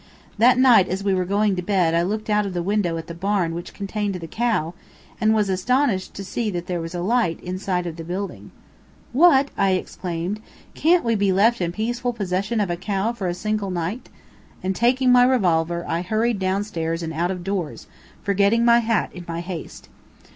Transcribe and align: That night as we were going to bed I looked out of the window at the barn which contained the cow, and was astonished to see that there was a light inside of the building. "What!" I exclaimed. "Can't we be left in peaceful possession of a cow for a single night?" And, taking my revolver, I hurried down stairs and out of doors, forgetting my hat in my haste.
That 0.39 0.57
night 0.57 0.87
as 0.89 1.03
we 1.03 1.13
were 1.13 1.25
going 1.25 1.55
to 1.55 1.61
bed 1.61 1.93
I 1.93 2.01
looked 2.01 2.27
out 2.27 2.43
of 2.47 2.55
the 2.55 2.63
window 2.63 2.97
at 2.97 3.05
the 3.05 3.13
barn 3.13 3.53
which 3.53 3.71
contained 3.75 4.15
the 4.15 4.25
cow, 4.25 4.73
and 5.21 5.31
was 5.31 5.47
astonished 5.47 6.15
to 6.15 6.23
see 6.25 6.49
that 6.49 6.65
there 6.65 6.81
was 6.81 6.95
a 6.95 7.01
light 7.01 7.39
inside 7.43 7.85
of 7.85 7.97
the 7.97 8.03
building. 8.03 8.49
"What!" 9.13 9.49
I 9.55 9.73
exclaimed. 9.73 10.39
"Can't 10.73 11.05
we 11.05 11.13
be 11.13 11.31
left 11.31 11.61
in 11.61 11.71
peaceful 11.71 12.13
possession 12.13 12.59
of 12.59 12.71
a 12.71 12.77
cow 12.77 13.13
for 13.13 13.27
a 13.27 13.35
single 13.35 13.69
night?" 13.69 14.09
And, 14.63 14.75
taking 14.75 15.11
my 15.11 15.23
revolver, 15.23 15.85
I 15.87 16.01
hurried 16.01 16.39
down 16.39 16.63
stairs 16.63 17.03
and 17.03 17.13
out 17.13 17.29
of 17.29 17.43
doors, 17.43 17.85
forgetting 18.23 18.65
my 18.65 18.79
hat 18.79 19.11
in 19.13 19.23
my 19.27 19.39
haste. 19.41 19.87